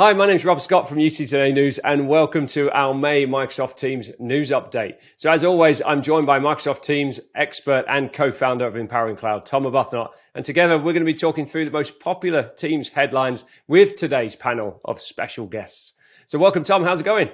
[0.00, 3.26] Hi, my name is Rob Scott from UC Today News, and welcome to our May
[3.26, 4.94] Microsoft Teams news update.
[5.16, 9.64] So, as always, I'm joined by Microsoft Teams expert and co-founder of Empowering Cloud, Tom
[9.64, 13.94] Arbuthnot, and together we're going to be talking through the most popular Teams headlines with
[13.94, 15.92] today's panel of special guests.
[16.24, 16.82] So, welcome, Tom.
[16.82, 17.28] How's it going?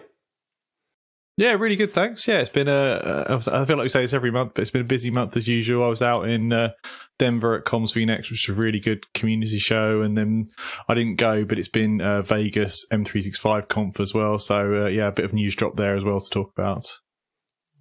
[1.39, 1.93] Yeah, really good.
[1.93, 2.27] Thanks.
[2.27, 3.27] Yeah, it's been a.
[3.29, 5.47] I feel like we say this every month, but it's been a busy month as
[5.47, 5.85] usual.
[5.85, 6.71] I was out in uh,
[7.19, 10.45] Denver at Comms vNext, which is a really good community show, and then
[10.89, 14.39] I didn't go, but it's been uh, Vegas M365 Conf as well.
[14.39, 16.87] So uh, yeah, a bit of news drop there as well to talk about.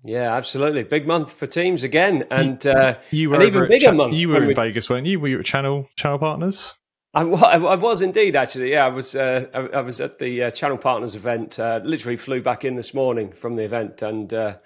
[0.03, 0.83] Yeah, absolutely.
[0.83, 4.13] Big month for teams again, and you, uh, you were an even bigger Cha- month.
[4.15, 4.53] You were in we...
[4.53, 5.19] Vegas, weren't you?
[5.21, 6.73] Were you at Channel Channel Partners?
[7.15, 8.71] I, I was indeed actually.
[8.71, 9.15] Yeah, I was.
[9.15, 11.57] Uh, I, I, was at the uh, Channel Partners event.
[11.57, 14.57] Uh, literally flew back in this morning from the event, and uh,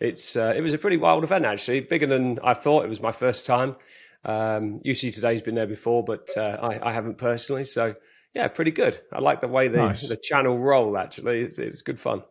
[0.00, 1.80] it's uh, it was a pretty wild event actually.
[1.80, 2.84] Bigger than I thought.
[2.84, 3.76] It was my first time.
[4.24, 7.64] Um, UC Today's been there before, but uh, I, I, haven't personally.
[7.64, 7.94] So
[8.34, 8.98] yeah, pretty good.
[9.12, 10.08] I like the way the nice.
[10.08, 10.96] the channel roll.
[10.96, 12.22] Actually, it's, it's good fun.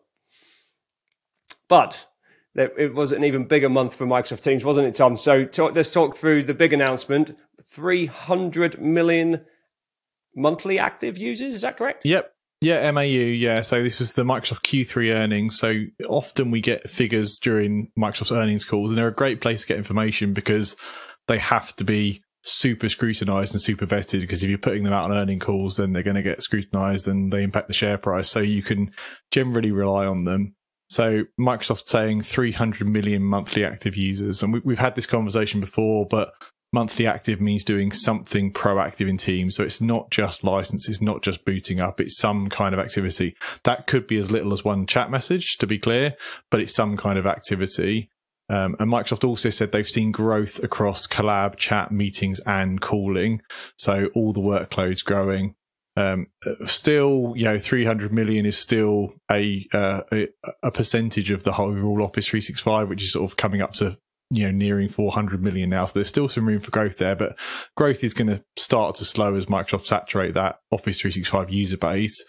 [1.67, 2.07] But
[2.55, 5.15] it was an even bigger month for Microsoft Teams, wasn't it, Tom?
[5.15, 9.45] So talk, let's talk through the big announcement: three hundred million
[10.37, 11.55] monthly active users.
[11.55, 12.05] Is that correct?
[12.05, 12.31] Yep.
[12.61, 13.01] Yeah, MAU.
[13.01, 13.61] Yeah.
[13.61, 15.59] So this was the Microsoft Q3 earnings.
[15.59, 19.67] So often we get figures during Microsoft's earnings calls, and they're a great place to
[19.67, 20.75] get information because
[21.27, 25.11] they have to be super scrutinized and super vetted because if you're putting them out
[25.11, 28.29] on earning calls, then they're going to get scrutinized and they impact the share price.
[28.29, 28.91] So you can
[29.31, 30.55] generally rely on them.
[30.89, 36.07] So Microsoft saying 300 million monthly active users, and we, have had this conversation before,
[36.09, 36.31] but
[36.73, 39.55] monthly active means doing something proactive in Teams.
[39.55, 43.35] So it's not just license, it's not just booting up, it's some kind of activity.
[43.63, 46.15] That could be as little as one chat message, to be clear,
[46.51, 48.09] but it's some kind of activity.
[48.49, 53.41] Um, and Microsoft also said they've seen growth across collab, chat, meetings, and calling.
[53.77, 55.55] So all the workloads growing.
[55.97, 56.27] Um,
[56.67, 60.01] still, you know, 300 million is still a, uh,
[60.61, 63.97] a, percentage of the whole overall Office 365, which is sort of coming up to
[64.29, 65.85] you know nearing 400 million now.
[65.85, 67.37] So there's still some room for growth there but
[67.75, 72.23] growth is going to start to slow as microsoft saturate that office 365 user base.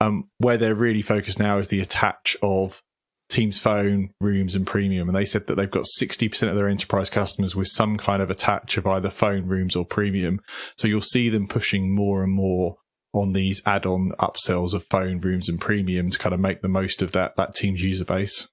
[0.00, 2.82] Um, where they're really focused now is the attach of
[3.28, 5.08] teams phone rooms and premium.
[5.08, 8.30] And they said that they've got 60% of their enterprise customers with some kind of
[8.30, 10.40] attach of either phone rooms or premium.
[10.76, 12.76] So you'll see them pushing more and more
[13.12, 17.02] on these add-on upsells of phone rooms and premium to kind of make the most
[17.02, 18.48] of that that teams user base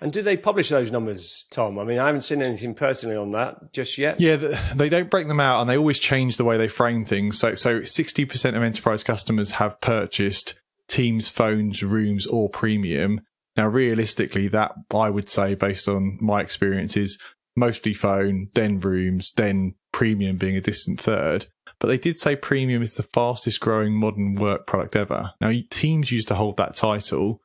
[0.00, 1.78] and do they publish those numbers, Tom?
[1.78, 4.20] I mean, I haven't seen anything personally on that just yet.
[4.20, 4.36] Yeah,
[4.74, 7.38] they don't break them out, and they always change the way they frame things.
[7.38, 10.54] So, so sixty percent of enterprise customers have purchased
[10.88, 13.20] Teams, phones, rooms, or premium.
[13.56, 17.18] Now, realistically, that I would say, based on my experience, is
[17.54, 21.46] mostly phone, then rooms, then premium being a distant third.
[21.78, 25.32] But they did say premium is the fastest growing modern work product ever.
[25.40, 27.40] Now, Teams used to hold that title,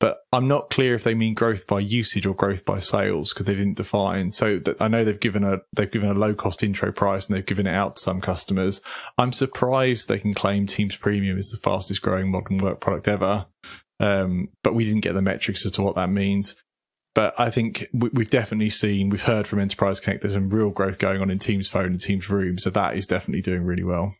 [0.00, 3.46] but I'm not clear if they mean growth by usage or growth by sales because
[3.46, 4.30] they didn't define.
[4.30, 7.46] So I know they've given a they've given a low cost intro price and they've
[7.46, 8.80] given it out to some customers.
[9.18, 13.46] I'm surprised they can claim Teams Premium is the fastest growing modern work product ever,
[14.00, 16.56] um, but we didn't get the metrics as to what that means.
[17.14, 20.98] But I think we've definitely seen, we've heard from Enterprise Connect, there's some real growth
[20.98, 22.58] going on in Teams Phone and Teams Room.
[22.58, 24.16] So that is definitely doing really well.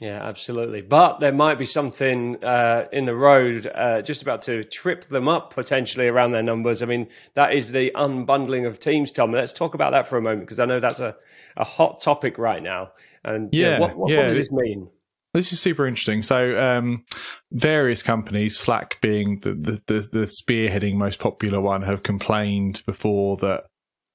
[0.00, 0.82] Yeah, absolutely.
[0.82, 5.28] But there might be something uh, in the road uh, just about to trip them
[5.28, 6.82] up potentially around their numbers.
[6.82, 9.30] I mean, that is the unbundling of teams, Tom.
[9.30, 11.14] Let's talk about that for a moment because I know that's a,
[11.56, 12.90] a hot topic right now.
[13.22, 14.18] And yeah, what, what, yeah.
[14.18, 14.88] what does this mean?
[15.32, 16.22] This is super interesting.
[16.22, 17.04] So, um,
[17.52, 23.36] various companies, Slack being the, the, the, the spearheading most popular one, have complained before
[23.38, 23.64] that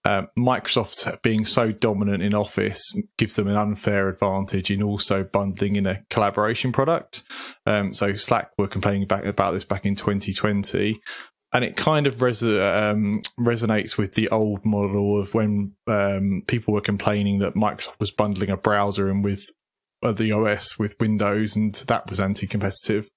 [0.06, 5.76] uh, Microsoft being so dominant in Office gives them an unfair advantage in also bundling
[5.76, 7.24] in a collaboration product.
[7.66, 11.02] Um, so Slack were complaining back about this back in 2020.
[11.52, 16.74] And it kind of res- um, resonates with the old model of when um, people
[16.74, 19.50] were complaining that Microsoft was bundling a browser and with
[20.02, 23.10] the OS with Windows, and that was anti-competitive.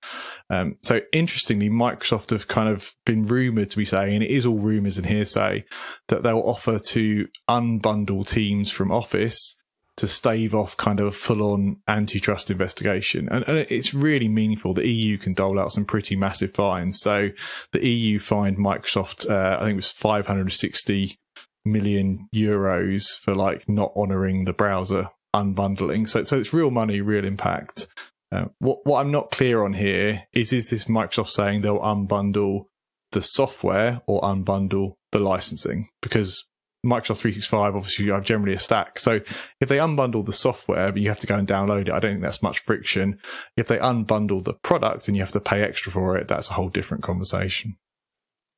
[0.50, 4.46] Um, so interestingly, Microsoft have kind of been rumored to be saying, and it is
[4.46, 5.64] all rumors and hearsay,
[6.08, 9.56] that they'll offer to unbundle teams from Office
[9.96, 13.28] to stave off kind of a full-on antitrust investigation.
[13.30, 14.74] And, and, it's really meaningful.
[14.74, 16.98] The EU can dole out some pretty massive fines.
[17.00, 17.30] So
[17.72, 21.18] the EU fined Microsoft, uh, I think it was 560
[21.64, 26.08] million euros for like not honoring the browser unbundling.
[26.08, 27.86] So, so it's real money, real impact.
[28.30, 32.64] Uh, what what I'm not clear on here is is this Microsoft saying they'll unbundle
[33.12, 35.88] the software or unbundle the licensing?
[36.00, 36.44] Because
[36.84, 38.98] Microsoft 365, obviously, you have generally a stack.
[38.98, 39.20] So
[39.60, 42.12] if they unbundle the software, but you have to go and download it, I don't
[42.12, 43.20] think that's much friction.
[43.56, 46.54] If they unbundle the product and you have to pay extra for it, that's a
[46.54, 47.76] whole different conversation.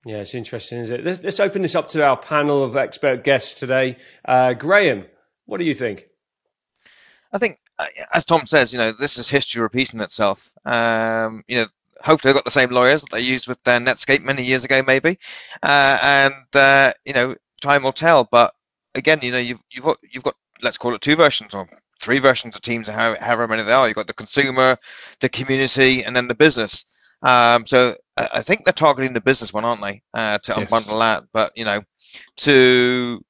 [0.07, 1.05] Yeah, it's interesting, is it?
[1.05, 3.99] Let's, let's open this up to our panel of expert guests today.
[4.25, 5.05] Uh, Graham,
[5.45, 6.05] what do you think?
[7.35, 10.53] I think, uh, as Tom says, you know, this is history repeating itself.
[10.65, 11.67] Um, you know,
[12.01, 14.85] hopefully they've got the same lawyers that they used with their Netscape many years ago,
[14.87, 15.19] maybe.
[15.61, 18.23] Uh, and uh, you know, time will tell.
[18.25, 18.55] But
[18.95, 21.69] again, you know, you've you've got, you've got let's call it two versions or
[22.01, 23.89] three versions of Teams, however many there are.
[23.89, 24.79] You've got the consumer,
[25.21, 26.85] the community, and then the business.
[27.21, 30.71] Um, so I think they're targeting the business one, aren't they, uh, to yes.
[30.71, 31.25] unbundle that?
[31.33, 31.83] But you know,
[32.39, 33.25] to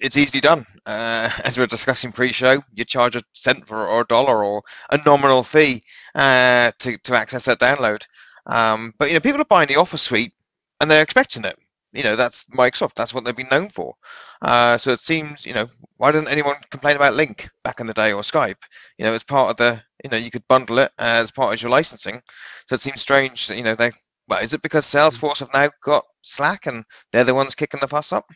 [0.00, 0.66] it's easily done.
[0.84, 4.62] Uh, as we were discussing pre-show, you charge a cent for or a dollar or
[4.90, 5.82] a nominal fee
[6.14, 8.06] uh, to to access that download.
[8.46, 10.32] Um, but you know, people are buying the Office suite
[10.80, 11.58] and they're expecting it.
[11.92, 12.94] You know, that's Microsoft.
[12.94, 13.94] That's what they've been known for.
[14.42, 17.94] Uh, so it seems, you know, why didn't anyone complain about Lync back in the
[17.94, 18.56] day or Skype?
[18.98, 21.62] You know, as part of the, you know, you could bundle it as part of
[21.62, 22.20] your licensing.
[22.66, 23.92] So it seems strange that, you know, they.
[24.26, 27.88] Well, is it because Salesforce have now got Slack and they're the ones kicking the
[27.88, 28.30] fuss up?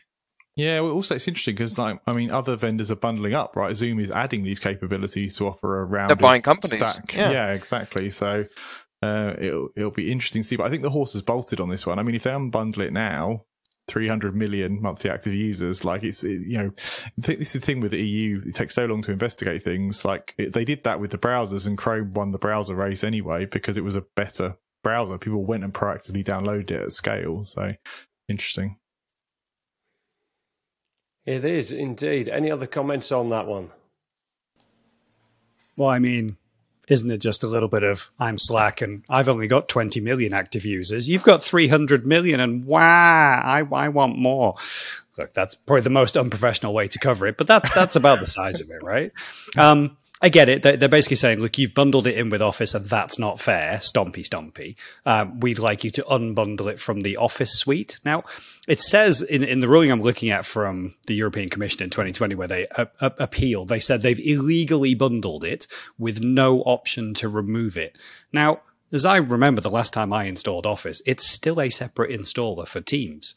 [0.59, 3.73] Yeah, well, also it's interesting because, like, I mean, other vendors are bundling up, right?
[3.73, 6.09] Zoom is adding these capabilities to offer a round.
[6.09, 6.81] They're buying companies.
[6.81, 7.13] Stack.
[7.15, 7.31] Yeah.
[7.31, 8.09] yeah, exactly.
[8.09, 8.45] So
[9.01, 10.57] uh, it'll it'll be interesting to see.
[10.57, 11.97] But I think the horse has bolted on this one.
[11.97, 13.45] I mean, if they unbundle it now,
[13.87, 15.85] 300 million monthly active users.
[15.85, 16.71] Like it's, it, you know,
[17.21, 18.41] think this is the thing with the EU.
[18.45, 20.03] It takes so long to investigate things.
[20.03, 23.45] Like it, they did that with the browsers and Chrome won the browser race anyway
[23.45, 25.17] because it was a better browser.
[25.17, 27.45] People went and proactively downloaded it at scale.
[27.45, 27.73] So
[28.27, 28.77] interesting.
[31.29, 32.27] It is indeed.
[32.27, 33.69] Any other comments on that one?
[35.77, 36.37] Well, I mean,
[36.87, 40.33] isn't it just a little bit of I'm Slack and I've only got 20 million
[40.33, 41.07] active users?
[41.07, 42.81] You've got 300 million, and wow,
[43.45, 44.55] I, I want more.
[45.19, 48.25] Look, that's probably the most unprofessional way to cover it, but that, that's about the
[48.25, 49.11] size of it, right?
[49.55, 50.63] Um, I get it.
[50.63, 53.77] They're basically saying, look, you've bundled it in with Office and that's not fair.
[53.77, 54.75] Stompy, stompy.
[55.05, 58.01] Um, we'd like you to unbundle it from the Office suite.
[58.03, 58.25] Now,
[58.67, 62.35] it says in, in the ruling I'm looking at from the European Commission in 2020,
[62.35, 65.67] where they uh, uh, appealed, they said they've illegally bundled it
[65.97, 67.97] with no option to remove it.
[68.33, 68.59] Now,
[68.91, 72.81] as I remember the last time I installed Office, it's still a separate installer for
[72.81, 73.35] Teams.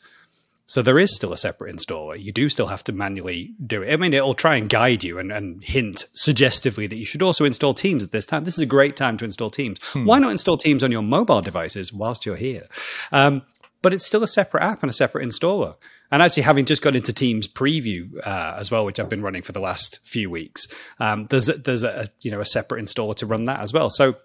[0.66, 2.18] So there is still a separate installer.
[2.18, 3.92] You do still have to manually do it.
[3.92, 7.44] I mean, it'll try and guide you and, and hint suggestively that you should also
[7.44, 8.44] install Teams at this time.
[8.44, 9.82] This is a great time to install Teams.
[9.92, 10.04] Hmm.
[10.04, 12.66] Why not install Teams on your mobile devices whilst you're here?
[13.10, 13.42] Um,
[13.82, 15.74] but it's still a separate app and a separate installer.
[16.10, 19.42] And actually, having just got into Teams Preview uh, as well, which I've been running
[19.42, 20.68] for the last few weeks,
[21.00, 23.90] um, there's a, there's a you know a separate installer to run that as well.
[23.90, 24.16] So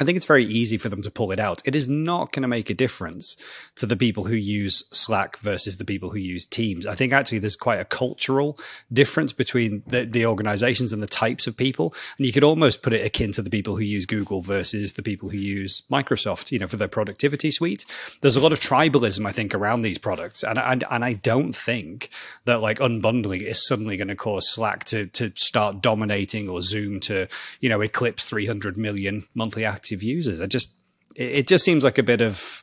[0.00, 1.60] I think it's very easy for them to pull it out.
[1.66, 3.36] It is not going to make a difference
[3.76, 6.86] to the people who use Slack versus the people who use Teams.
[6.86, 8.58] I think actually there's quite a cultural
[8.90, 11.94] difference between the, the organizations and the types of people.
[12.16, 15.02] And you could almost put it akin to the people who use Google versus the
[15.02, 17.84] people who use Microsoft, you know, for their productivity suite.
[18.22, 20.42] There's a lot of tribalism, I think, around these products.
[20.42, 22.08] And, and, and I don't think
[22.46, 26.98] that like unbundling is suddenly going to cause Slack to, to start dominating or Zoom
[27.00, 27.28] to,
[27.60, 30.40] you know, eclipse 300 million monthly active active users.
[30.40, 30.78] I just
[31.16, 32.62] it, just seems like a bit of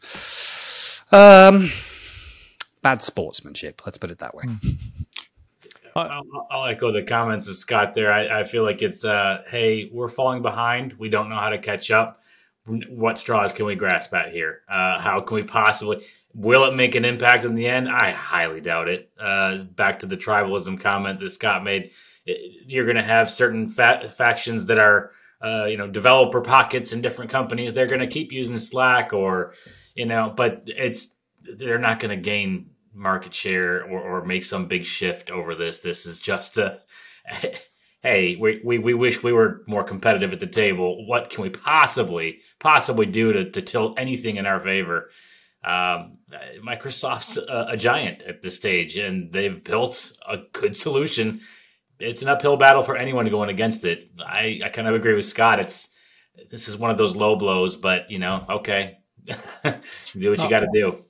[1.12, 1.70] um,
[2.82, 3.82] bad sportsmanship.
[3.86, 4.46] Let's put it that way.
[4.46, 4.70] Hmm.
[5.96, 8.10] I'll, I'll, echo the comments of Scott there.
[8.10, 10.94] I, I feel like it's, uh, hey, we're falling behind.
[10.94, 12.22] We don't know how to catch up.
[12.66, 14.62] What straws can we grasp at here?
[14.70, 16.06] Uh, how can we possibly?
[16.34, 17.90] Will it make an impact in the end?
[17.90, 19.12] I highly doubt it.
[19.20, 21.92] Uh, back to the tribalism comment that Scott made.
[22.26, 25.12] You're going to have certain fa- factions that are
[25.44, 29.54] uh, you know developer pockets in different companies they're going to keep using slack or
[29.96, 31.10] you know but it's
[31.42, 35.80] they're not going to gain market share or, or make some big shift over this.
[35.80, 36.80] This is just a
[38.02, 41.08] hey we, we, we wish we were more competitive at the table.
[41.08, 45.10] What can we possibly possibly do to, to tilt anything in our favor?
[45.64, 46.20] Um,
[46.66, 51.42] microsoft's a, a giant at this stage and they've built a good solution
[52.00, 54.10] it's an uphill battle for anyone going against it.
[54.20, 55.60] I, I kind of agree with Scott.
[55.60, 55.90] It's
[56.50, 60.50] this is one of those low blows, but you know, okay, do what you uh,
[60.50, 61.04] got to do.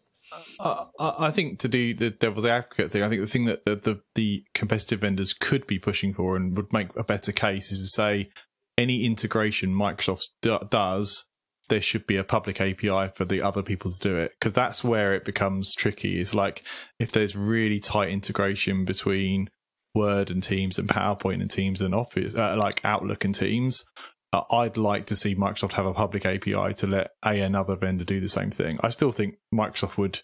[0.59, 3.75] Uh, I think to do the devil's advocate thing, I think the thing that the,
[3.75, 7.79] the, the competitive vendors could be pushing for and would make a better case is
[7.79, 8.29] to say
[8.77, 10.29] any integration Microsoft
[10.69, 11.25] does,
[11.69, 14.83] there should be a public API for the other people to do it because that's
[14.83, 16.19] where it becomes tricky.
[16.19, 16.63] Is like
[16.99, 19.49] if there's really tight integration between
[19.95, 23.83] Word and Teams and PowerPoint and Teams and Office, uh, like Outlook and Teams.
[24.31, 28.05] Uh, I'd like to see Microsoft have a public API to let a another vendor
[28.05, 28.79] do the same thing.
[28.81, 30.21] I still think Microsoft would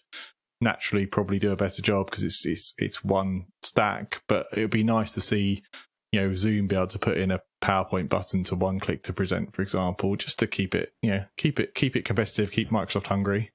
[0.60, 4.22] naturally probably do a better job because it's it's it's one stack.
[4.28, 5.64] But it would be nice to see,
[6.12, 9.12] you know, Zoom be able to put in a PowerPoint button to one click to
[9.12, 12.70] present, for example, just to keep it, you know, keep it keep it competitive, keep
[12.70, 13.50] Microsoft hungry.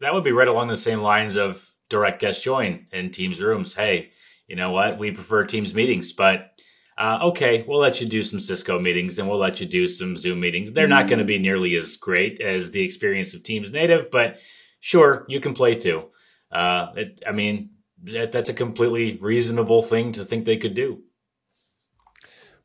[0.00, 3.74] That would be right along the same lines of direct guest join in Teams rooms.
[3.74, 4.10] Hey,
[4.50, 4.98] you know what?
[4.98, 6.50] We prefer Teams meetings, but
[6.98, 10.16] uh, okay, we'll let you do some Cisco meetings and we'll let you do some
[10.16, 10.72] Zoom meetings.
[10.72, 14.38] They're not going to be nearly as great as the experience of Teams native, but
[14.80, 16.08] sure, you can play too.
[16.50, 17.70] Uh, it, I mean,
[18.02, 21.04] that, that's a completely reasonable thing to think they could do.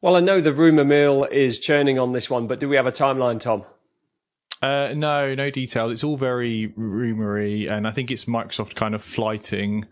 [0.01, 2.87] Well, I know the rumor mill is churning on this one, but do we have
[2.87, 3.63] a timeline, Tom?
[4.59, 5.91] Uh, no, no details.
[5.91, 9.85] It's all very rumory, and I think it's Microsoft kind of flighting.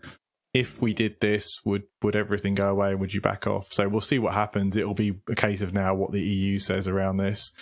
[0.54, 2.94] If we did this, would would everything go away?
[2.94, 3.72] Would you back off?
[3.72, 4.76] So we'll see what happens.
[4.76, 7.52] It'll be a case of now what the EU says around this.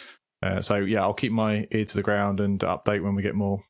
[0.42, 3.34] Uh, so yeah, I'll keep my ear to the ground and update when we get
[3.34, 3.62] more.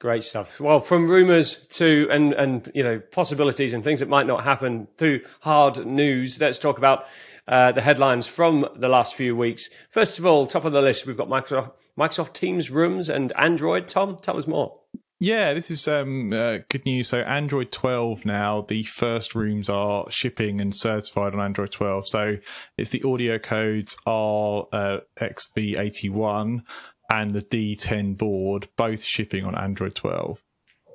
[0.00, 0.58] Great stuff.
[0.58, 4.88] Well, from rumours to and and you know possibilities and things that might not happen
[4.96, 6.40] to hard news.
[6.40, 7.04] Let's talk about
[7.46, 9.68] uh, the headlines from the last few weeks.
[9.90, 13.88] First of all, top of the list, we've got Microsoft Microsoft Teams Rooms and Android.
[13.88, 14.80] Tom, tell us more.
[15.22, 17.08] Yeah, this is um, uh, good news.
[17.08, 22.08] So, Android 12 now, the first rooms are shipping and certified on Android 12.
[22.08, 22.38] So,
[22.78, 26.62] it's the audio codes RXV81
[27.10, 30.42] and the D10 board, both shipping on Android 12.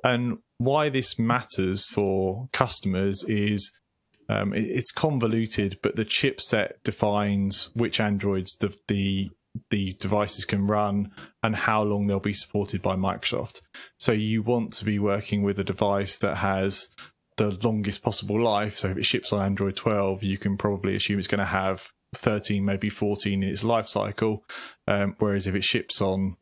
[0.02, 3.70] And why this matters for customers is
[4.28, 9.30] um, it, it's convoluted, but the chipset defines which Androids the, the
[9.70, 11.10] the devices can run
[11.42, 13.60] and how long they'll be supported by Microsoft.
[13.98, 16.88] So you want to be working with a device that has
[17.36, 18.78] the longest possible life.
[18.78, 21.88] So if it ships on Android 12, you can probably assume it's going to have
[22.14, 24.44] 13, maybe 14 in its life cycle.
[24.86, 26.36] Um, whereas if it ships on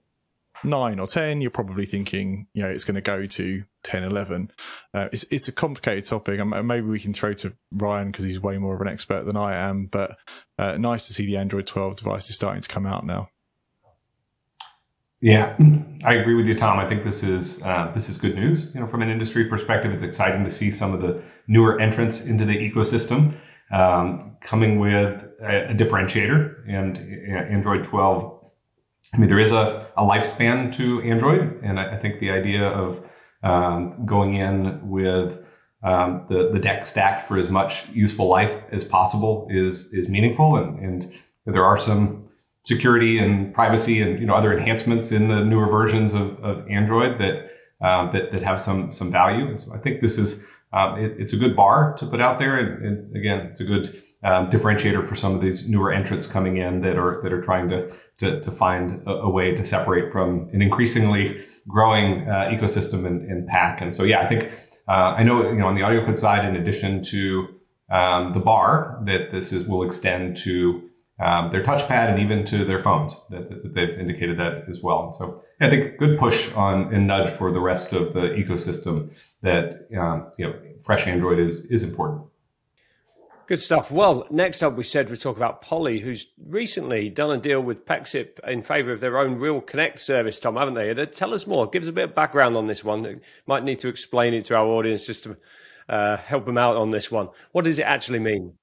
[0.64, 4.50] nine or 10, you're probably thinking, you know, it's going to go to 10, 11.
[4.92, 6.40] Uh, it's, it's a complicated topic.
[6.40, 9.36] And maybe we can throw to Ryan because he's way more of an expert than
[9.36, 9.86] I am.
[9.86, 10.16] But
[10.58, 13.28] uh, nice to see the Android 12 devices starting to come out now.
[15.20, 15.56] Yeah,
[16.04, 16.78] I agree with you, Tom.
[16.78, 18.74] I think this is uh, this is good news.
[18.74, 22.20] You know, from an industry perspective, it's exciting to see some of the newer entrants
[22.20, 23.34] into the ecosystem
[23.72, 26.68] um, coming with a, a, differentiator.
[26.68, 26.98] And
[27.50, 28.43] Android 12,
[29.12, 32.68] I mean, there is a, a lifespan to Android, and I, I think the idea
[32.68, 33.04] of
[33.42, 35.44] um, going in with
[35.82, 40.56] um, the the deck stacked for as much useful life as possible is is meaningful,
[40.56, 41.12] and, and
[41.44, 42.24] there are some
[42.64, 47.18] security and privacy and you know other enhancements in the newer versions of, of Android
[47.18, 47.50] that
[47.82, 49.46] um, that that have some some value.
[49.46, 50.42] And so I think this is
[50.72, 53.64] um, it, it's a good bar to put out there, and, and again, it's a
[53.64, 57.42] good um, differentiator for some of these newer entrants coming in that are that are
[57.42, 62.50] trying to to, to find a, a, way to separate from an increasingly growing uh,
[62.50, 63.80] ecosystem and, and pack.
[63.80, 64.52] And so, yeah, I think
[64.88, 67.48] uh, I know you know on the audio code side, in addition to
[67.90, 70.88] um, the bar, that this is will extend to
[71.20, 73.14] um, their touchpad and even to their phones.
[73.30, 75.04] That, that they've indicated that as well.
[75.04, 78.30] And so yeah, I think good push on and nudge for the rest of the
[78.30, 79.10] ecosystem
[79.42, 82.26] that um, you know fresh Android is is important.
[83.46, 83.90] Good stuff.
[83.90, 87.84] Well, next up, we said we talk about Poly, who's recently done a deal with
[87.84, 90.90] Pexip in favour of their own RealConnect service, Tom, haven't they?
[90.90, 91.68] Uh, tell us more.
[91.68, 93.20] Give us a bit of background on this one.
[93.46, 95.36] Might need to explain it to our audience just to
[95.90, 97.28] uh, help them out on this one.
[97.52, 98.54] What does it actually mean?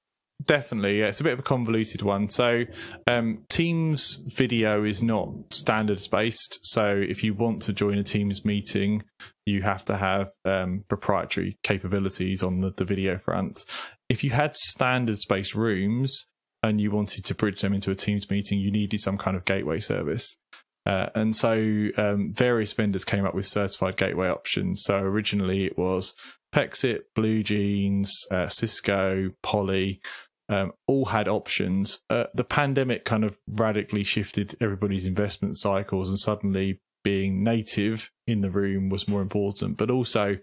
[0.44, 1.06] Definitely, yeah.
[1.06, 2.26] It's a bit of a convoluted one.
[2.26, 2.64] So,
[3.06, 6.58] um, Teams video is not standards based.
[6.62, 9.04] So, if you want to join a Teams meeting,
[9.46, 13.64] you have to have um, proprietary capabilities on the, the video front.
[14.08, 16.28] If you had standards based rooms
[16.62, 19.44] and you wanted to bridge them into a Teams meeting, you needed some kind of
[19.44, 20.38] gateway service.
[20.84, 24.82] Uh, and so um, various vendors came up with certified gateway options.
[24.82, 26.14] So originally it was
[26.54, 30.00] Pexip, BlueJeans, uh, Cisco, Poly,
[30.48, 32.00] um, all had options.
[32.10, 38.40] Uh, the pandemic kind of radically shifted everybody's investment cycles, and suddenly being native in
[38.40, 39.76] the room was more important.
[39.76, 40.38] But also,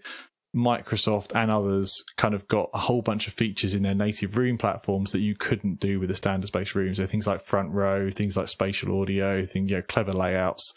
[0.54, 4.58] Microsoft and others kind of got a whole bunch of features in their native room
[4.58, 6.96] platforms that you couldn't do with the standards based rooms.
[6.96, 10.74] So things like front row, things like spatial audio, things, you know, clever layouts.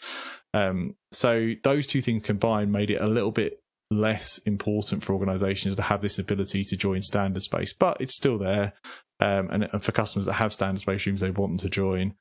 [0.52, 3.60] Um, so those two things combined made it a little bit
[3.90, 8.38] less important for organizations to have this ability to join standards based, but it's still
[8.38, 8.74] there.
[9.20, 12.14] Um, and, and, for customers that have standards based rooms, they want them to join.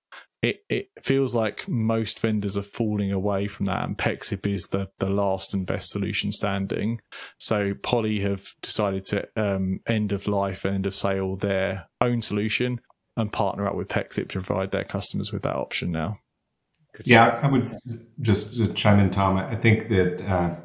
[0.43, 4.89] It it feels like most vendors are falling away from that, and Pexip is the
[4.99, 6.99] the last and best solution standing.
[7.39, 12.21] So Poly have decided to um, end of life, and end of sale their own
[12.21, 12.81] solution,
[13.15, 16.17] and partner up with Pexip to provide their customers with that option now.
[17.05, 17.71] yeah, I would
[18.21, 19.37] just, just chime in, Tom.
[19.37, 20.21] I think that.
[20.29, 20.55] Uh,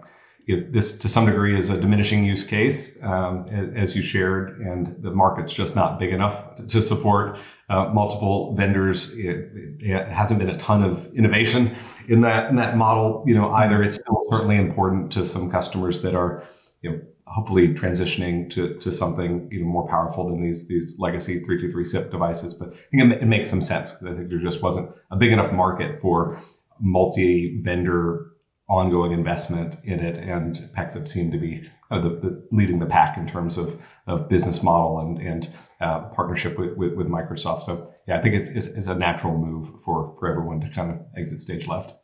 [0.49, 5.11] this to some degree is a diminishing use case, um, as you shared, and the
[5.11, 7.39] market's just not big enough to support
[7.69, 9.13] uh, multiple vendors.
[9.15, 11.77] It, it, hasn't been a ton of innovation
[12.09, 13.83] in that in that model, you know, either.
[13.83, 16.43] It's still certainly important to some customers that are,
[16.81, 21.85] you know, hopefully transitioning to, to something even more powerful than these these legacy 323
[21.85, 22.55] SIP devices.
[22.55, 25.17] But I think it, it makes some sense because I think there just wasn't a
[25.17, 26.39] big enough market for
[26.81, 28.28] multi-vendor
[28.69, 33.17] ongoing investment in it, and Pexip seemed to be uh, the, the, leading the pack
[33.17, 37.65] in terms of, of business model and, and uh, partnership with, with, with, Microsoft.
[37.65, 40.91] So yeah, I think it's, it's, it's, a natural move for, for everyone to kind
[40.91, 41.95] of exit stage left.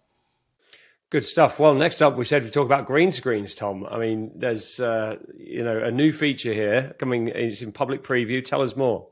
[1.10, 1.58] Good stuff.
[1.58, 3.86] Well, next up, we said we talk about green screens, Tom.
[3.86, 7.28] I mean, there's uh, you know a new feature here coming.
[7.28, 8.42] It's in public preview.
[8.42, 9.08] Tell us more.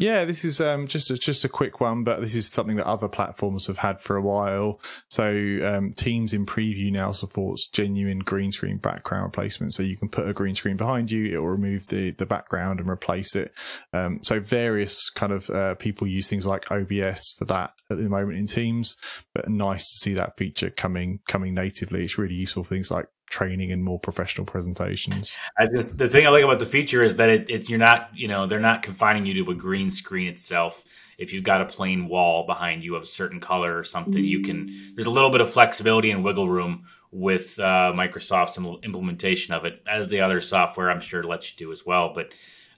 [0.00, 2.86] Yeah, this is um, just a, just a quick one, but this is something that
[2.86, 4.80] other platforms have had for a while.
[5.10, 5.26] So
[5.62, 9.74] um, Teams in Preview now supports genuine green screen background replacement.
[9.74, 12.80] So you can put a green screen behind you, it will remove the the background
[12.80, 13.52] and replace it.
[13.92, 18.08] Um, so various kind of uh, people use things like OBS for that at the
[18.08, 18.96] moment in Teams,
[19.34, 22.04] but nice to see that feature coming coming natively.
[22.04, 25.36] It's really useful for things like training and more professional presentations.
[25.58, 28.28] As the thing I like about the feature is that it, it, you're not, you
[28.28, 30.84] know, they're not confining you to a green screen itself.
[31.16, 34.42] If you've got a plain wall behind you of a certain color or something, you
[34.42, 34.92] can.
[34.94, 39.82] There's a little bit of flexibility and wiggle room with uh, Microsoft's implementation of it,
[39.86, 42.14] as the other software I'm sure lets you do as well.
[42.14, 42.32] But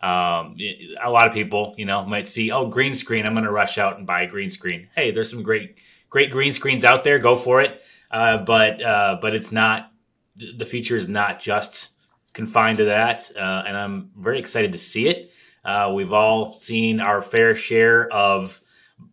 [0.07, 0.57] um,
[1.03, 3.27] a lot of people, you know, might see, oh, green screen.
[3.27, 4.89] I'm going to rush out and buy a green screen.
[4.97, 5.77] Hey, there's some great,
[6.11, 7.21] great green screens out there.
[7.21, 7.81] Go for it.
[8.11, 9.92] Uh, but uh, but it's not
[10.37, 11.89] the feature is not just
[12.33, 15.31] confined to that, uh, and I'm very excited to see it.
[15.65, 18.61] Uh, we've all seen our fair share of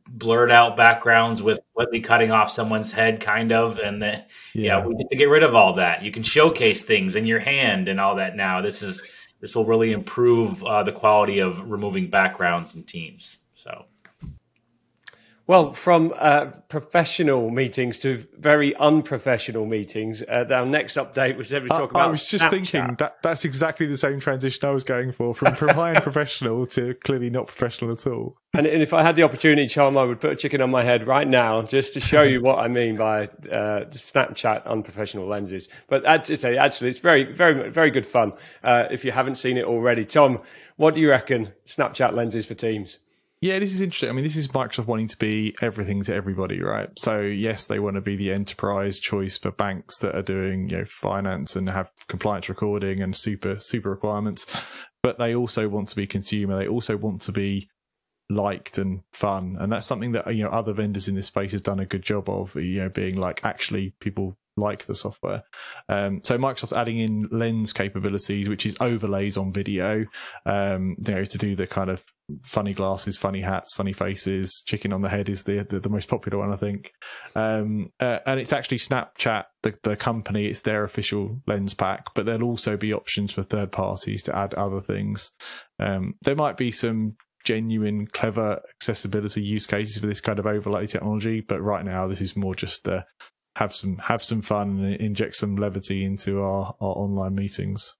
[0.08, 1.60] blurred out backgrounds with
[2.04, 4.24] cutting off someone's head, kind of, and the,
[4.54, 4.80] yeah.
[4.80, 6.04] yeah, we need to get rid of all that.
[6.04, 8.62] You can showcase things in your hand and all that now.
[8.62, 9.02] This is
[9.40, 13.38] this will really improve uh, the quality of removing backgrounds and teams.
[15.50, 21.70] Well, from uh, professional meetings to very unprofessional meetings, uh, our next update was every
[21.70, 22.06] talk about.
[22.06, 22.50] I was just Snapchat.
[22.52, 26.04] thinking that that's exactly the same transition I was going for from, from high end
[26.04, 28.38] professional to clearly not professional at all.
[28.54, 30.84] And, and, if I had the opportunity, Charm, I would put a chicken on my
[30.84, 35.68] head right now just to show you what I mean by uh, Snapchat unprofessional lenses.
[35.88, 38.34] But actually, actually, it's very, very, very good fun
[38.64, 40.06] uh, if you haven't seen it already.
[40.06, 40.42] Tom,
[40.76, 41.54] what do you reckon?
[41.66, 43.00] Snapchat lenses for Teams?
[43.42, 44.10] Yeah, this is interesting.
[44.10, 46.90] I mean, this is Microsoft wanting to be everything to everybody, right?
[46.98, 50.80] So yes, they want to be the enterprise choice for banks that are doing, you
[50.80, 54.46] know, finance and have compliance recording and super super requirements,
[55.02, 56.58] but they also want to be consumer.
[56.58, 57.70] They also want to be
[58.30, 61.64] liked and fun, and that's something that you know other vendors in this space have
[61.64, 62.56] done a good job of.
[62.56, 65.44] You know, being like actually people like the software.
[65.88, 70.06] Um, so Microsoft adding in lens capabilities, which is overlays on video,
[70.46, 72.04] um, you know, to do the kind of
[72.44, 74.64] funny glasses, funny hats, funny faces.
[74.66, 76.92] Chicken on the head is the the, the most popular one, I think.
[77.36, 80.46] Um, uh, and it's actually Snapchat, the the company.
[80.46, 84.54] It's their official lens pack, but there'll also be options for third parties to add
[84.54, 85.32] other things.
[85.80, 90.86] Um, there might be some genuine, clever accessibility use cases for this kind of overlay
[90.86, 93.06] technology, but right now this is more just the
[93.60, 97.94] have some have some fun and inject some levity into our, our online meetings.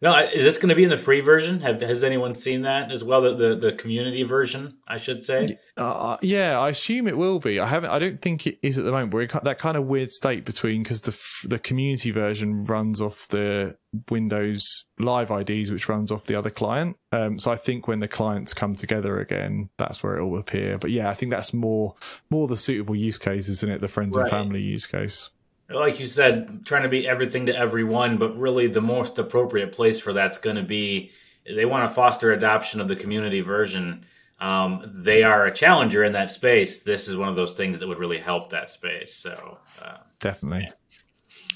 [0.00, 1.60] No, is this going to be in the free version?
[1.60, 3.22] Have, has anyone seen that as well?
[3.22, 5.56] The, the, the community version, I should say.
[5.76, 7.58] Uh, yeah, I assume it will be.
[7.58, 7.90] I haven't.
[7.90, 9.12] I don't think it is at the moment.
[9.12, 13.26] We're in that kind of weird state between because the the community version runs off
[13.28, 13.76] the
[14.08, 16.96] Windows Live IDs, which runs off the other client.
[17.10, 20.78] Um, so I think when the clients come together again, that's where it will appear.
[20.78, 21.96] But yeah, I think that's more
[22.30, 23.80] more the suitable use case, isn't it?
[23.80, 24.24] The friends right.
[24.24, 25.30] and family use case
[25.70, 30.00] like you said, trying to be everything to everyone, but really the most appropriate place
[30.00, 31.12] for that's going to be
[31.46, 34.04] they want to foster adoption of the community version.
[34.40, 36.78] Um, they are a challenger in that space.
[36.78, 39.14] This is one of those things that would really help that space.
[39.14, 40.68] So uh, definitely.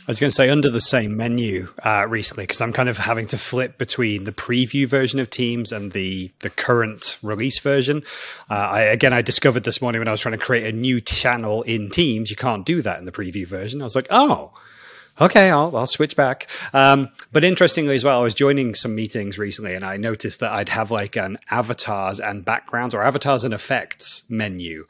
[0.04, 2.98] I was going to say under the same menu uh, recently because I'm kind of
[2.98, 8.02] having to flip between the preview version of Teams and the the current release version.
[8.50, 11.00] Uh, I, again, I discovered this morning when I was trying to create a new
[11.00, 13.80] channel in Teams, you can't do that in the preview version.
[13.80, 14.50] I was like, oh,
[15.20, 16.48] okay, I'll, I'll switch back.
[16.72, 20.50] Um, but interestingly as well, I was joining some meetings recently and I noticed that
[20.50, 24.84] I'd have like an avatars and backgrounds or avatars and effects menu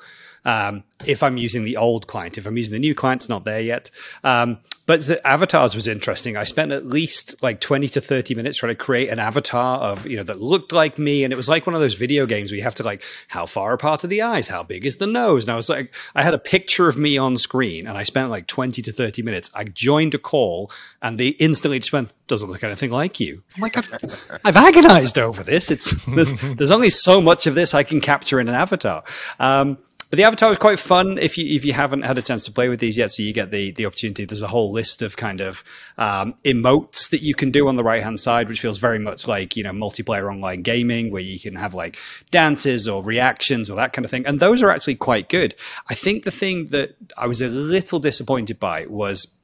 [0.45, 2.39] um, if I'm using the old client.
[2.39, 3.91] If I'm using the new client, it's not there yet.
[4.25, 6.37] Um, but the avatars was interesting.
[6.37, 10.07] I spent at least like 20 to 30 minutes trying to create an avatar of,
[10.07, 11.23] you know, that looked like me.
[11.23, 13.47] And it was like one of those video games where you have to like, how
[13.47, 14.49] far apart are the eyes?
[14.49, 15.45] How big is the nose?
[15.45, 18.31] And I was like, I had a picture of me on screen and I spent
[18.31, 19.51] like 20 to 30 minutes.
[19.55, 23.43] I joined a call and they instantly just went, doesn't look anything like you.
[23.57, 25.71] I'm like, I've, I've agonized over this.
[25.71, 29.05] It's, there's, there's only so much of this I can capture in an avatar.
[29.39, 29.79] Um,
[30.13, 32.53] but the avatar is quite fun if you if you haven't had a chance to
[32.53, 33.11] play with these yet.
[33.11, 34.27] So you get the the opportunity.
[34.27, 35.65] There's a whole list of kind of
[35.97, 39.27] um, emotes that you can do on the right hand side, which feels very much
[39.27, 41.97] like you know multiplayer online gaming, where you can have like
[42.31, 44.27] dances or reactions or that kind of thing.
[44.27, 45.55] And those are actually quite good.
[45.89, 49.35] I think the thing that I was a little disappointed by was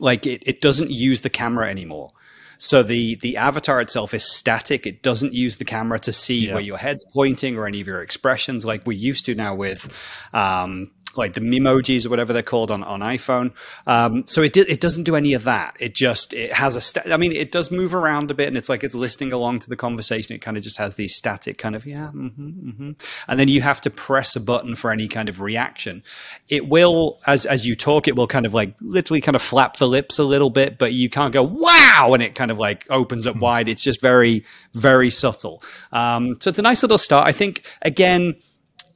[0.00, 2.12] like it, it doesn't use the camera anymore.
[2.58, 4.86] So the the avatar itself is static.
[4.86, 6.54] It doesn't use the camera to see yeah.
[6.54, 9.96] where your head's pointing or any of your expressions like we used to now with
[10.32, 13.52] um, like the Memojis or whatever they're called on, on iPhone.
[13.86, 15.76] Um, so it it doesn't do any of that.
[15.80, 18.56] It just it has a sta- I mean it does move around a bit and
[18.56, 20.34] it's like it's listening along to the conversation.
[20.34, 22.90] It kind of just has these static kind of yeah, mm-hmm, mm-hmm.
[23.28, 26.02] and then you have to press a button for any kind of reaction.
[26.48, 29.76] It will as as you talk, it will kind of like literally kind of flap
[29.78, 32.86] the lips a little bit, but you can't go wow and it kind of like
[32.90, 33.40] opens up hmm.
[33.40, 33.68] wide.
[33.68, 34.44] It's just very
[34.74, 35.62] very subtle.
[35.92, 37.26] Um, so it's a nice little start.
[37.26, 38.36] I think again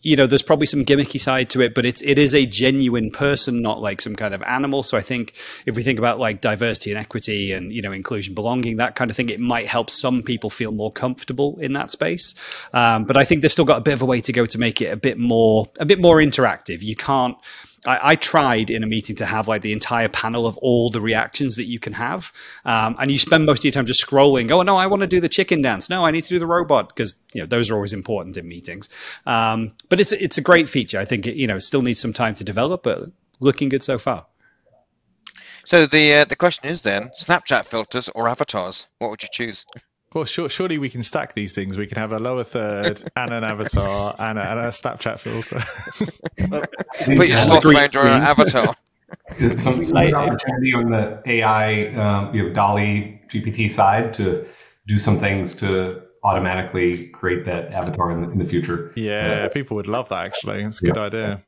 [0.03, 3.11] you know, there's probably some gimmicky side to it, but it's it is a genuine
[3.11, 4.83] person, not like some kind of animal.
[4.83, 5.35] So I think
[5.65, 9.11] if we think about like diversity and equity and you know inclusion, belonging, that kind
[9.11, 12.35] of thing, it might help some people feel more comfortable in that space.
[12.73, 14.59] Um, but I think they've still got a bit of a way to go to
[14.59, 16.83] make it a bit more a bit more interactive.
[16.83, 17.37] You can't
[17.87, 21.01] I, I, tried in a meeting to have like the entire panel of all the
[21.01, 22.33] reactions that you can have.
[22.65, 24.51] Um, and you spend most of your time just scrolling.
[24.51, 25.91] Oh, no, I want to do the chicken dance.
[25.91, 28.47] No, I need to do the robot because, you know, those are always important in
[28.47, 28.89] meetings.
[29.27, 30.99] Um, but it's, it's a great feature.
[30.99, 33.99] I think, it, you know, still needs some time to develop, but looking good so
[33.99, 34.27] far.
[35.65, 38.89] So the uh, the question is then Snapchat filters or avatars?
[38.99, 39.65] What would you choose?
[40.15, 41.79] Well, sure, surely we can stack these things.
[41.79, 45.63] We can have a lower third and an avatar and a, and a Snapchat filter.
[47.17, 48.75] Put your slot finder on an avatar.
[49.57, 54.47] Some, some opportunity on the AI, um, you know, DALL-E GPT side to
[54.87, 58.93] do some things to automatically create that avatar in the, in the future.
[58.97, 60.25] Yeah, uh, people would love that.
[60.25, 61.03] Actually, it's a good yeah.
[61.03, 61.45] idea.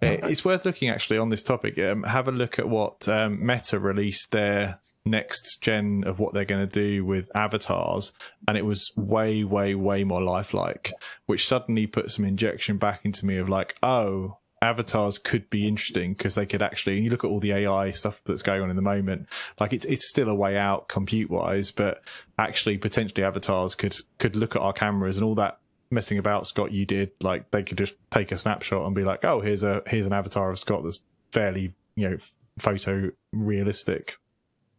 [0.00, 1.78] It's worth looking actually on this topic.
[1.78, 6.44] Um, have a look at what um, Meta released their next gen of what they're
[6.44, 8.12] going to do with avatars
[8.46, 10.92] and it was way way way more lifelike
[11.26, 16.14] which suddenly put some injection back into me of like oh avatars could be interesting
[16.14, 18.70] because they could actually and you look at all the ai stuff that's going on
[18.70, 19.26] in the moment
[19.60, 22.02] like it's it's still a way out compute wise but
[22.38, 25.58] actually potentially avatars could could look at our cameras and all that
[25.90, 29.24] messing about scott you did like they could just take a snapshot and be like
[29.24, 32.16] oh here's a here's an avatar of scott that's fairly you know
[32.58, 34.16] photo realistic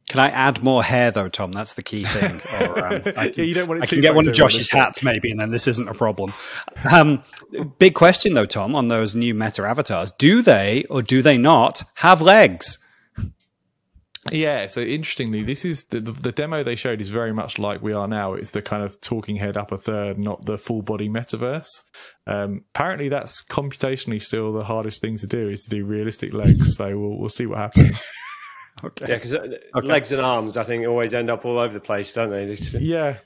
[0.10, 1.52] can I add more hair though, Tom?
[1.52, 2.42] That's the key thing.
[2.58, 4.70] Or, um, I can, yeah, you don't want it I can get one of Josh's
[4.70, 6.34] hats maybe, and then this isn't a problem.
[6.92, 7.24] Um,
[7.78, 11.84] big question though, Tom, on those new meta avatars: Do they or do they not
[11.96, 12.80] have legs?
[14.32, 17.82] Yeah, so interestingly, this is the, the, the demo they showed is very much like
[17.82, 18.34] we are now.
[18.34, 21.70] It's the kind of talking head up a third, not the full body metaverse.
[22.26, 26.76] Um, apparently, that's computationally still the hardest thing to do is to do realistic legs.
[26.76, 28.10] So we'll we'll see what happens.
[28.84, 29.06] Okay.
[29.10, 29.88] Yeah, because uh, okay.
[29.88, 32.54] legs and arms, I think, always end up all over the place, don't they?
[32.80, 33.18] yeah.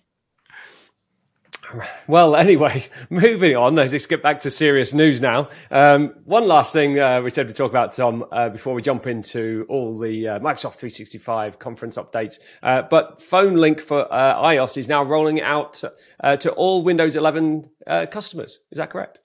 [2.07, 3.75] Well, anyway, moving on.
[3.75, 5.49] Let's get back to serious news now.
[5.69, 9.07] Um, one last thing uh, we said we talk about, Tom, uh, before we jump
[9.07, 12.39] into all the uh, Microsoft 365 conference updates.
[12.61, 15.81] Uh, but Phone Link for uh, iOS is now rolling out
[16.21, 17.69] uh, to all Windows 11
[18.09, 18.59] customers.
[18.71, 19.20] Is that correct?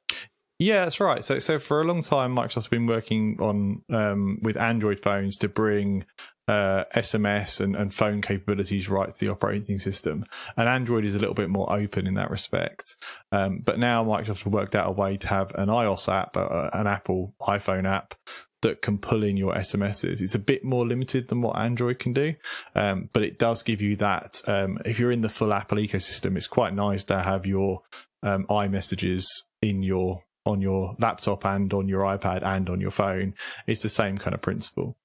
[0.59, 1.23] Yeah, that's right.
[1.23, 5.49] So, so for a long time, Microsoft's been working on um, with Android phones to
[5.49, 6.07] bring
[6.49, 10.25] uh, SMS and, and phone capabilities right to the operating system.
[10.57, 12.97] And Android is a little bit more open in that respect.
[13.33, 16.71] Um, but now Microsoft have worked out a way to have an iOS app, uh,
[16.73, 18.15] an Apple iPhone app
[18.63, 20.23] that can pull in your SMSs.
[20.23, 22.35] It's a bit more limited than what Android can do,
[22.75, 24.41] um, but it does give you that.
[24.47, 27.83] Um, if you're in the full Apple ecosystem, it's quite nice to have your
[28.23, 29.27] um, iMessages
[29.61, 33.35] in your on your laptop and on your iPad and on your phone.
[33.67, 34.97] It's the same kind of principle.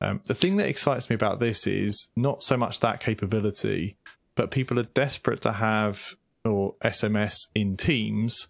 [0.00, 3.96] Um, the thing that excites me about this is not so much that capability,
[4.34, 8.48] but people are desperate to have or SMS in Teams.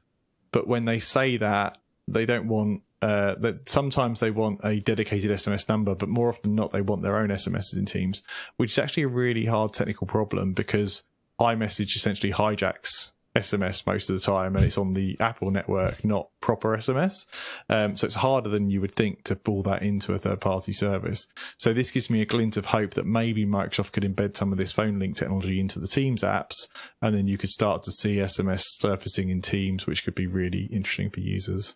[0.50, 1.78] But when they say that,
[2.08, 3.68] they don't want uh, that.
[3.68, 7.28] Sometimes they want a dedicated SMS number, but more often not, they want their own
[7.28, 8.22] SMSs in Teams,
[8.56, 11.04] which is actually a really hard technical problem because
[11.40, 16.28] iMessage essentially hijacks SMS most of the time, and it's on the Apple network, not
[16.40, 17.26] proper SMS.
[17.68, 20.72] Um, so it's harder than you would think to pull that into a third party
[20.72, 21.26] service.
[21.58, 24.58] So this gives me a glint of hope that maybe Microsoft could embed some of
[24.58, 26.68] this phone link technology into the Teams apps,
[27.02, 30.68] and then you could start to see SMS surfacing in Teams, which could be really
[30.72, 31.74] interesting for users.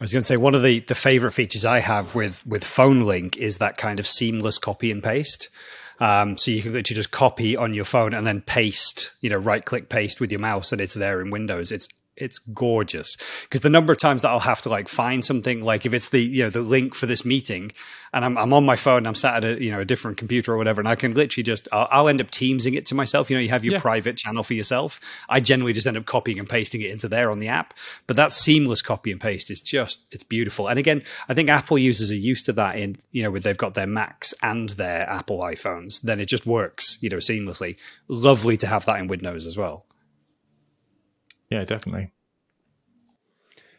[0.00, 2.64] I was going to say one of the, the favorite features I have with with
[2.64, 5.48] Phone Link is that kind of seamless copy and paste.
[5.98, 9.36] Um, so you can literally just copy on your phone and then paste, you know,
[9.36, 11.72] right click paste with your mouse, and it's there in Windows.
[11.72, 13.16] It's it's gorgeous.
[13.42, 16.08] Because the number of times that I'll have to like find something like if it's
[16.08, 17.72] the you know the link for this meeting
[18.12, 20.16] and I'm, I'm on my phone and I'm sat at a you know a different
[20.16, 22.94] computer or whatever and I can literally just I'll, I'll end up teamsing it to
[22.94, 23.30] myself.
[23.30, 23.80] You know you have your yeah.
[23.80, 25.00] private channel for yourself.
[25.28, 27.74] I generally just end up copying and pasting it into there on the app
[28.06, 30.68] but that seamless copy and paste is just it's beautiful.
[30.68, 33.56] And again I think Apple users are used to that in you know with they've
[33.56, 37.76] got their Macs and their Apple iPhones then it just works you know seamlessly.
[38.08, 39.84] Lovely to have that in Windows as well
[41.50, 42.12] yeah, definitely.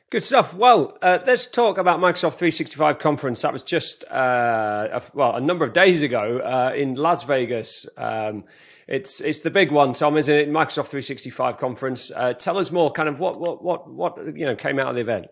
[0.09, 0.53] Good stuff.
[0.53, 3.41] Well, uh, let's talk about Microsoft 365 conference.
[3.41, 7.85] That was just uh, a, well a number of days ago uh, in Las Vegas.
[7.97, 8.45] Um,
[8.87, 10.49] it's it's the big one, Tom, isn't it?
[10.49, 12.09] Microsoft 365 conference.
[12.15, 12.89] Uh, tell us more.
[12.89, 15.27] Kind of what what what what you know came out of the event.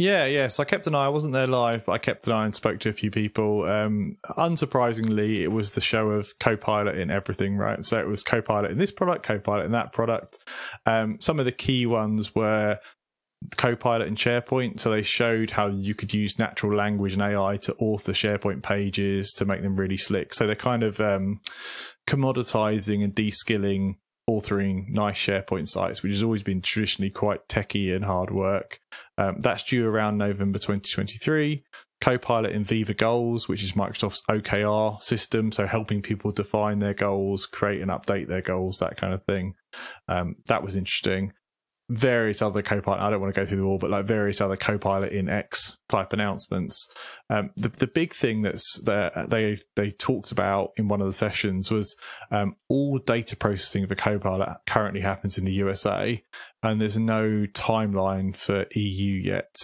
[0.00, 0.48] Yeah, yeah.
[0.48, 1.04] So I kept an eye.
[1.04, 3.64] I wasn't there live, but I kept an eye and spoke to a few people.
[3.64, 7.84] Um, unsurprisingly, it was the show of Copilot in everything, right?
[7.84, 10.38] So it was Copilot in this product, Copilot in that product.
[10.86, 12.78] Um, some of the key ones were
[13.58, 14.80] Copilot in SharePoint.
[14.80, 19.32] So they showed how you could use natural language and AI to author SharePoint pages
[19.32, 20.32] to make them really slick.
[20.32, 21.40] So they're kind of um,
[22.06, 23.96] commoditizing and de-skilling
[24.30, 28.80] authoring nice SharePoint sites, which has always been traditionally quite techy and hard work.
[29.18, 31.64] Um, that's due around November 2023.
[32.00, 37.44] Copilot in Viva Goals, which is Microsoft's OKR system, so helping people define their goals,
[37.44, 39.54] create and update their goals, that kind of thing.
[40.08, 41.32] Um, that was interesting
[41.90, 43.00] various other Copilot.
[43.00, 45.78] I don't want to go through them all, but like various other Copilot in X
[45.88, 46.88] type announcements.
[47.28, 51.12] Um, the the big thing that's that they they talked about in one of the
[51.12, 51.96] sessions was
[52.30, 56.22] um, all data processing for Copilot currently happens in the USA,
[56.62, 59.54] and there's no timeline for EU yet.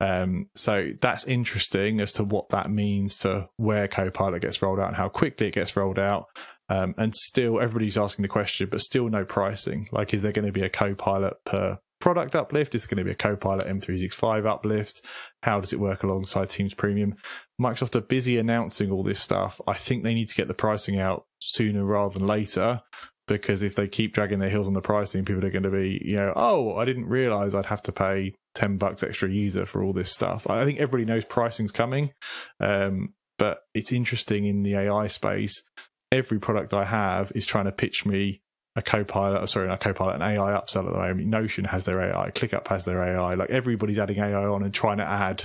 [0.00, 4.88] Um, so that's interesting as to what that means for where Copilot gets rolled out
[4.88, 6.26] and how quickly it gets rolled out.
[6.72, 9.90] Um, and still, everybody's asking the question, but still no pricing.
[9.92, 12.74] Like, is there going to be a Copilot per product uplift?
[12.74, 15.02] Is there going to be a Copilot M365 uplift?
[15.42, 17.14] How does it work alongside Teams Premium?
[17.60, 19.60] Microsoft are busy announcing all this stuff.
[19.66, 22.80] I think they need to get the pricing out sooner rather than later
[23.28, 26.00] because if they keep dragging their heels on the pricing, people are going to be,
[26.02, 29.84] you know, oh, I didn't realize I'd have to pay 10 bucks extra user for
[29.84, 30.48] all this stuff.
[30.48, 32.12] I think everybody knows pricing's coming.
[32.60, 35.64] Um, but it's interesting in the AI space
[36.12, 38.42] every product I have is trying to pitch me
[38.76, 41.26] a co-pilot, uh, sorry, not co-pilot, an AI upsell at the moment.
[41.26, 43.34] Notion has their AI, ClickUp has their AI.
[43.34, 45.44] Like everybody's adding AI on and trying to add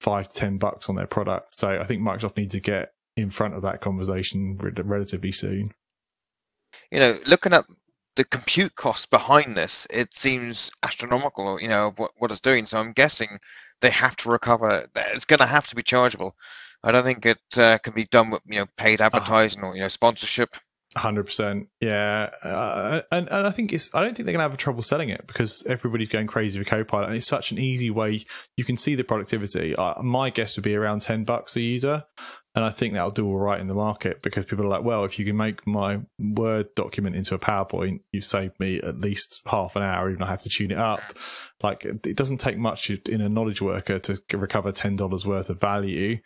[0.00, 1.54] five to ten bucks on their product.
[1.54, 5.72] So I think Microsoft needs to get in front of that conversation relatively soon.
[6.90, 7.66] You know, looking at
[8.16, 11.60] the compute costs behind this, it seems astronomical.
[11.60, 12.66] You know what what it's doing.
[12.66, 13.38] So I'm guessing
[13.80, 14.88] they have to recover.
[14.94, 16.34] It's going to have to be chargeable.
[16.82, 19.82] I don't think it uh, can be done with you know paid advertising or you
[19.82, 20.56] know sponsorship.
[20.96, 23.90] Hundred percent, yeah, uh, and and I think it's.
[23.94, 27.08] I don't think they're gonna have trouble selling it because everybody's going crazy with Copilot,
[27.08, 28.24] and it's such an easy way.
[28.56, 29.76] You can see the productivity.
[29.76, 32.04] Uh, my guess would be around ten bucks a user,
[32.54, 35.04] and I think that'll do all right in the market because people are like, well,
[35.04, 39.42] if you can make my Word document into a PowerPoint, you've saved me at least
[39.46, 41.00] half an hour, even I have to tune it up.
[41.62, 45.60] Like it doesn't take much in a knowledge worker to recover ten dollars worth of
[45.60, 46.18] value.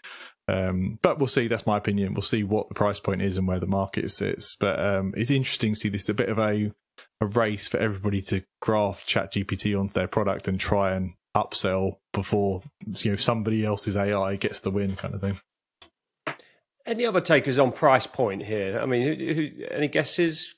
[0.52, 1.48] Um, but we'll see.
[1.48, 2.12] That's my opinion.
[2.12, 4.54] We'll see what the price point is and where the market sits.
[4.54, 6.72] But um, it's interesting to see this a bit of a
[7.20, 12.62] a race for everybody to graft ChatGPT onto their product and try and upsell before
[12.86, 15.40] you know somebody else's AI gets the win, kind of thing.
[16.84, 18.78] Any other takers on price point here?
[18.80, 20.56] I mean, who, who, any guesses?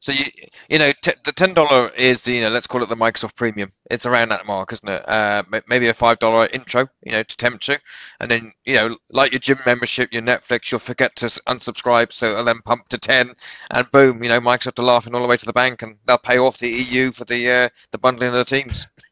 [0.00, 0.24] So you
[0.68, 3.70] you know t- the ten dollar is you know let's call it the Microsoft Premium.
[3.90, 5.08] It's around that mark, isn't it?
[5.08, 7.76] Uh, maybe a five dollar intro, you know, to tempt you,
[8.18, 12.32] and then you know like your gym membership, your Netflix, you'll forget to unsubscribe, so
[12.32, 13.34] it'll then pump to ten,
[13.70, 16.18] and boom, you know Microsoft are laughing all the way to the bank, and they'll
[16.18, 18.86] pay off the EU for the uh, the bundling of the teams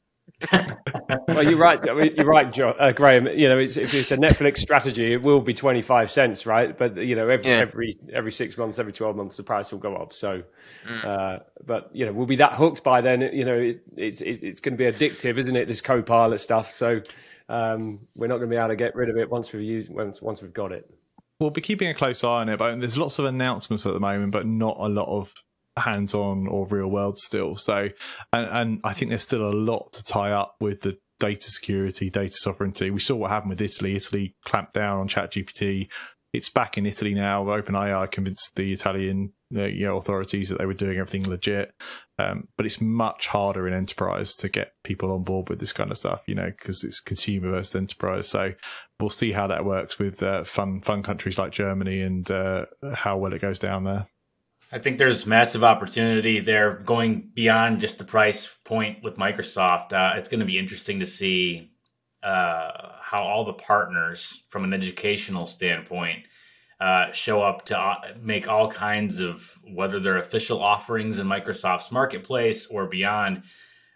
[1.29, 1.83] well, you're right.
[1.85, 3.27] You're right, John, uh, Graham.
[3.27, 6.77] You know, it's, if it's a Netflix strategy, it will be 25 cents, right?
[6.77, 7.59] But you know, every yeah.
[7.59, 10.13] every every six months, every 12 months, the price will go up.
[10.13, 10.43] So,
[10.87, 11.05] mm.
[11.05, 13.21] uh, but you know, we'll be that hooked by then.
[13.21, 15.67] You know, it, it's it, it's going to be addictive, isn't it?
[15.67, 16.71] This co-pilot stuff.
[16.71, 17.03] So,
[17.49, 19.93] um, we're not going to be able to get rid of it once we've used
[19.93, 20.89] once once we've got it.
[21.41, 22.59] We'll be keeping a close eye on it.
[22.59, 25.35] But there's lots of announcements at the moment, but not a lot of
[25.79, 27.57] hands on or real world still.
[27.57, 27.89] So,
[28.33, 32.11] and, and I think there's still a lot to tie up with the data security,
[32.11, 32.91] data sovereignty.
[32.91, 33.97] We saw what happened with Italy.
[33.97, 35.89] Italy clamped down on ChatGPT.
[36.33, 37.45] It's back in Italy now.
[37.45, 41.73] OpenAI convinced the Italian uh, you know, authorities that they were doing everything legit.
[42.19, 45.91] Um, but it's much harder in enterprise to get people on board with this kind
[45.91, 48.29] of stuff, you know, because it's consumer versus enterprise.
[48.29, 48.53] So
[49.01, 53.17] we'll see how that works with uh, fun, fun countries like Germany and uh, how
[53.17, 54.09] well it goes down there.
[54.71, 59.95] I think there's massive opportunity there going beyond just the price point with Microsoft.
[59.95, 61.71] Uh, it's going to be interesting to see
[62.23, 66.27] uh, how all the partners, from an educational standpoint,
[66.81, 71.91] uh, show up to uh, make all kinds of whether they're official offerings in Microsoft's
[71.91, 73.45] marketplace or beyond.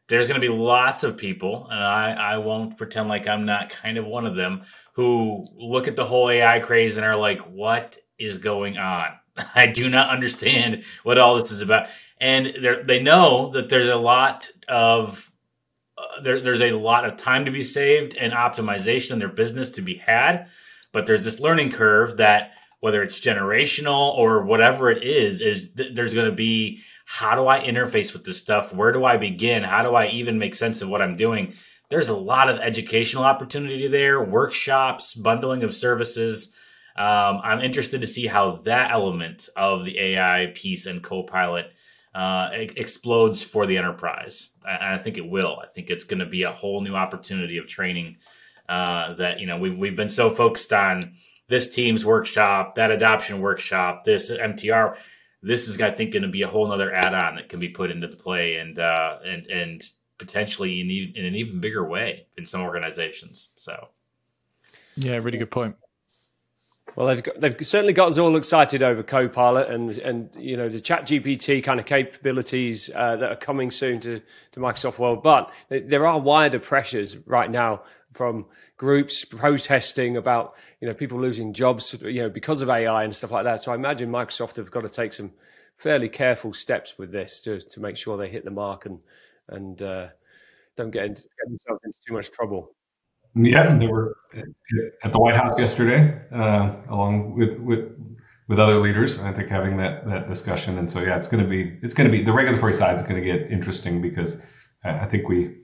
[0.09, 3.69] There's going to be lots of people, and I, I won't pretend like I'm not
[3.71, 4.63] kind of one of them,
[4.95, 9.11] who look at the whole AI craze and are like, what is going on?
[9.55, 11.89] I do not understand what all this is about.
[12.21, 12.55] And
[12.87, 15.31] they know that there's a lot of
[15.99, 19.71] uh, there, there's a lot of time to be saved and optimization in their business
[19.71, 20.47] to be had,
[20.93, 25.95] but there's this learning curve that whether it's generational or whatever it is, is th-
[25.95, 28.73] there's going to be how do I interface with this stuff?
[28.73, 29.63] Where do I begin?
[29.63, 31.55] How do I even make sense of what I'm doing?
[31.91, 36.51] There's a lot of educational opportunity there, workshops, bundling of services
[36.97, 41.73] um, I'm interested to see how that element of the AI piece and Copilot
[42.15, 44.51] uh, explodes for the enterprise.
[44.69, 45.59] And I think it will.
[45.63, 48.17] I think it's going to be a whole new opportunity of training
[48.69, 51.15] uh, that you know we've we've been so focused on
[51.49, 54.97] this Teams workshop, that adoption workshop, this MTR.
[55.43, 57.91] This is, I think, going to be a whole other add-on that can be put
[57.91, 59.85] into the play and uh, and and
[60.19, 63.49] potentially in, in an even bigger way in some organizations.
[63.57, 63.89] So,
[64.97, 65.75] yeah, really good point.
[66.95, 70.69] Well, they've got, they've certainly got us all excited over Copilot and and you know
[70.69, 74.21] the Chat GPT kind of capabilities uh, that are coming soon to
[74.53, 75.23] to Microsoft World.
[75.23, 81.55] But there are wider pressures right now from groups protesting about you know people losing
[81.55, 83.63] jobs you know because of AI and stuff like that.
[83.63, 85.33] So I imagine Microsoft have got to take some
[85.79, 88.99] fairly careful steps with this to to make sure they hit the mark and
[89.49, 90.09] and uh,
[90.77, 92.75] don't get, into, get themselves into too much trouble.
[93.35, 94.17] Yeah, they were
[95.05, 97.99] at the White House yesterday, uh, along with, with
[98.49, 99.19] with other leaders.
[99.21, 102.11] I think having that that discussion, and so yeah, it's going to be it's going
[102.11, 104.43] to be the regulatory side is going to get interesting because
[104.85, 105.57] I think we,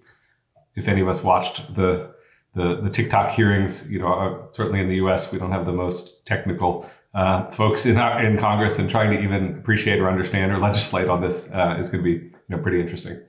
[0.76, 2.14] if any of us watched the
[2.54, 5.30] the, the TikTok hearings, you know, uh, certainly in the U.S.
[5.30, 9.22] we don't have the most technical uh, folks in our, in Congress, and trying to
[9.22, 12.58] even appreciate or understand or legislate on this uh, is going to be you know
[12.58, 13.20] pretty interesting.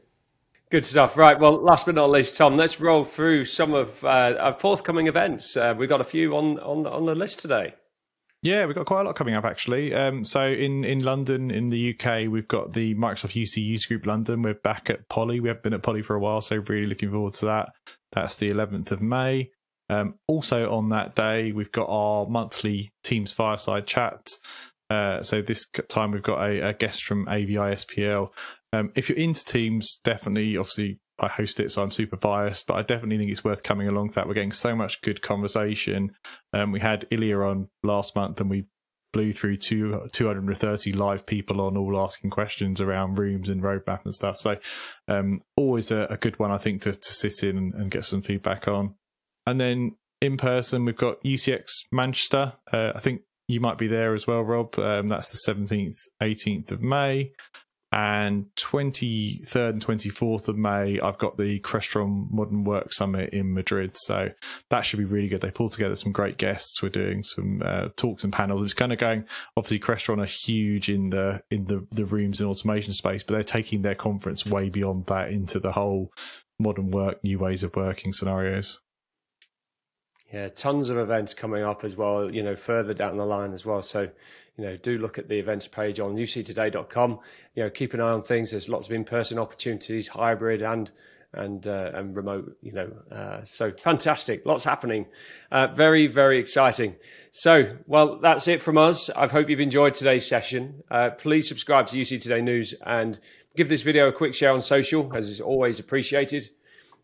[0.71, 1.17] Good stuff.
[1.17, 1.39] Right.
[1.39, 5.57] Well, last but not least, Tom, let's roll through some of uh, our forthcoming events.
[5.57, 7.73] Uh, we've got a few on, on, on the list today.
[8.43, 9.93] Yeah, we've got quite a lot coming up actually.
[9.93, 14.05] Um, so in, in London, in the UK, we've got the Microsoft UC User Group
[14.05, 14.43] London.
[14.43, 15.39] We're back at Poly.
[15.39, 17.69] We have been at Poly for a while, so really looking forward to that.
[18.11, 19.49] That's the 11th of May.
[19.89, 24.29] Um, also on that day, we've got our monthly Teams Fireside Chat.
[24.89, 28.29] Uh, so this time we've got a, a guest from AVI SPL.
[28.73, 32.75] Um, if you're into Teams, definitely, obviously, I host it, so I'm super biased, but
[32.75, 34.27] I definitely think it's worth coming along to that.
[34.27, 36.11] We're getting so much good conversation.
[36.53, 38.65] Um, we had Ilya on last month, and we
[39.11, 44.13] blew through two, 230 live people on all asking questions around rooms and roadmap and
[44.13, 44.39] stuff.
[44.39, 44.57] So,
[45.07, 48.05] um, always a, a, good one, I think, to, to sit in and, and, get
[48.05, 48.95] some feedback on.
[49.45, 52.53] And then in person, we've got UCX Manchester.
[52.71, 54.77] Uh, I think you might be there as well, Rob.
[54.77, 57.31] Um, that's the 17th, 18th of May.
[57.91, 63.97] And 23rd and 24th of May, I've got the Crestron Modern Work Summit in Madrid.
[63.97, 64.29] So
[64.69, 65.41] that should be really good.
[65.41, 66.83] They pulled together some great guests.
[66.83, 68.61] We're doing some uh, talks and panels.
[68.61, 69.25] It's kind of going,
[69.57, 73.43] obviously, Crestron are huge in the, in the, the rooms and automation space, but they're
[73.43, 76.13] taking their conference way beyond that into the whole
[76.59, 78.79] modern work, new ways of working scenarios.
[80.33, 83.65] Yeah, tons of events coming up as well, you know, further down the line as
[83.65, 83.81] well.
[83.81, 84.01] So,
[84.57, 87.19] you know, do look at the events page on uctoday.com.
[87.55, 88.51] You know, keep an eye on things.
[88.51, 90.91] There's lots of in-person opportunities, hybrid and
[91.33, 92.57] and uh, and remote.
[92.61, 95.07] You know, uh, so fantastic, lots happening.
[95.51, 96.95] Uh, very very exciting.
[97.31, 99.09] So, well, that's it from us.
[99.09, 100.83] I hope you've enjoyed today's session.
[100.91, 103.19] Uh, please subscribe to UC Today News and
[103.55, 106.49] give this video a quick share on social, as is always appreciated.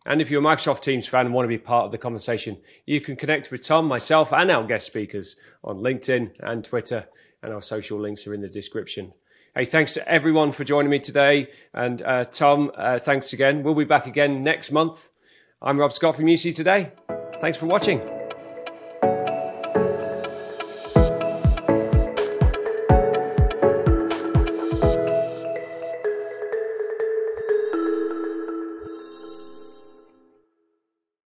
[0.05, 2.57] And if you're a Microsoft Teams fan and want to be part of the conversation,
[2.85, 7.07] you can connect with Tom, myself, and our guest speakers on LinkedIn and Twitter,
[7.41, 9.13] and our social links are in the description.
[9.55, 11.49] Hey, thanks to everyone for joining me today.
[11.73, 13.63] And uh, Tom, uh, thanks again.
[13.63, 15.11] We'll be back again next month.
[15.61, 16.91] I'm Rob Scott from UC Today.
[17.39, 18.14] Thanks for watching.